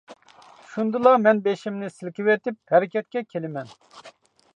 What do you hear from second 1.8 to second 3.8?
سىلكىۋېتىپ، ھەرىكەتكە كېلىمەن.